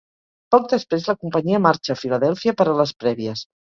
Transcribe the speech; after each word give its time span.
Poc 0.55 0.65
després 0.71 1.05
la 1.11 1.15
companyia 1.25 1.63
marxa 1.69 1.95
a 1.99 2.03
Filadèlfia 2.03 2.59
per 2.63 2.71
a 2.71 2.79
les 2.85 2.99
prèvies. 3.07 3.51